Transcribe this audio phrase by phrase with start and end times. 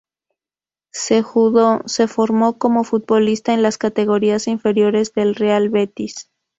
[0.91, 6.31] Cejudo se formó como futbolista en las categorías inferiores del Real Betis.